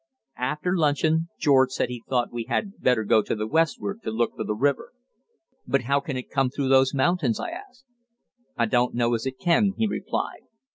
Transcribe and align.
After 0.39 0.75
luncheon 0.75 1.29
George 1.37 1.69
said 1.69 1.89
he 1.89 2.01
thought 2.09 2.33
we 2.33 2.45
had 2.45 2.81
better 2.81 3.03
go 3.03 3.21
to 3.21 3.35
the 3.35 3.45
westward 3.45 4.01
to 4.01 4.09
look 4.09 4.31
for 4.35 4.43
the 4.43 4.55
river. 4.55 4.93
"But 5.67 5.83
how 5.83 5.99
can 5.99 6.17
it 6.17 6.31
come 6.31 6.49
through 6.49 6.69
those 6.69 6.95
mountains?" 6.95 7.39
I 7.39 7.51
asked. 7.51 7.85
"I 8.57 8.65
don't 8.65 8.95
know 8.95 9.13
as 9.13 9.27
it 9.27 9.37
can," 9.37 9.75
he 9.77 9.85
replied. 9.85 10.41